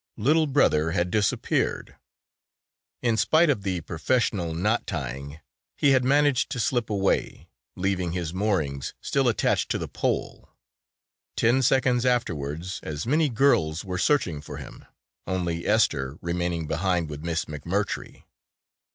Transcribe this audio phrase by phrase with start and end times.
[0.17, 1.95] Little Brother had disappeared!
[3.03, 5.41] In spite of the professional knot tying
[5.75, 10.49] he had managed to slip away, leaving his moorings still attached to the pole.
[11.35, 14.85] Ten seconds afterwards as many girls were searching for him,
[15.27, 18.23] only Esther remaining behind with Miss McMurtry.